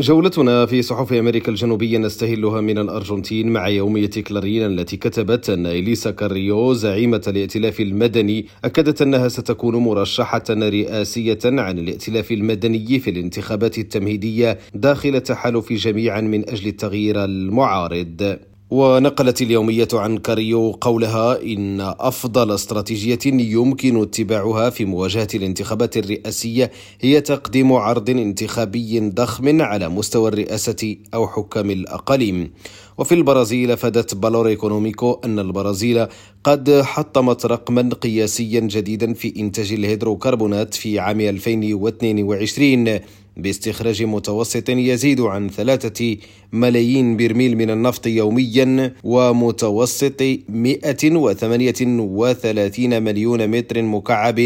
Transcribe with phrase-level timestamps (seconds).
[0.00, 6.10] جولتنا في صحف أمريكا الجنوبية نستهلها من الأرجنتين مع يومية كلارين التي كتبت أن إليسا
[6.10, 14.58] كاريو زعيمة الائتلاف المدني أكدت أنها ستكون مرشحة رئاسية عن الائتلاف المدني في الانتخابات التمهيدية
[14.74, 18.38] داخل تحالف جميعا من أجل التغيير المعارض.
[18.70, 27.20] ونقلت اليومية عن كاريو قولها إن أفضل استراتيجية يمكن اتباعها في مواجهة الانتخابات الرئاسية هي
[27.20, 32.50] تقديم عرض انتخابي ضخم على مستوى الرئاسة أو حكام الأقاليم.
[32.98, 36.06] وفي البرازيل أفادت فالور إيكونوميكو أن البرازيل
[36.44, 42.98] قد حطمت رقما قياسيا جديدا في إنتاج الهيدروكربونات في عام 2022
[43.36, 46.16] باستخراج متوسط يزيد عن ثلاثة
[46.52, 54.40] ملايين برميل من النفط يوميا ومتوسط 138 مليون متر مكعب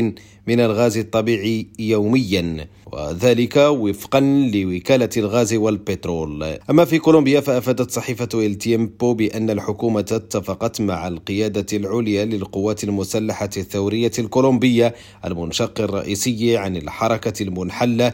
[0.46, 2.66] من الغاز الطبيعي يوميا.
[2.92, 4.20] وذلك وفقا
[4.54, 6.42] لوكالة الغاز والبترول.
[6.70, 14.10] أما في كولومبيا فأفادت صحيفة التيمبو بأن الحكومة اتفقت مع القيادة العليا للقوات المسلحة الثورية
[14.18, 18.12] الكولومبية المنشق الرئيسي عن الحركة المنحلة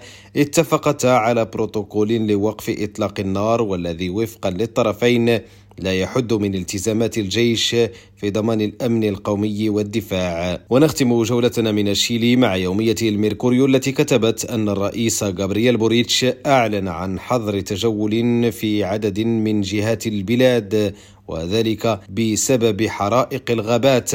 [0.67, 5.41] اتفقتا على بروتوكول لوقف إطلاق النار والذي وفقا للطرفين
[5.79, 7.77] لا يحد من التزامات الجيش
[8.17, 10.61] في ضمان الأمن القومي والدفاع.
[10.71, 17.21] ونختم جولتنا من الشيلي مع يومية الميركوريو التي كتبت أن الرئيس غابرييل بوريتش أعلن عن
[17.21, 20.95] حظر تجول في عدد من جهات البلاد
[21.29, 24.11] وذلك بسبب حرائق الغابات.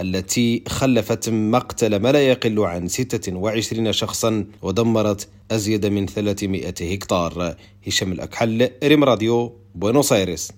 [0.00, 7.56] التي خلفت مقتل ما لا يقل عن 26 شخصا ودمرت أزيد من 300 هكتار.
[7.86, 10.52] هشام الأكحل ريم راديو بونوس آيرس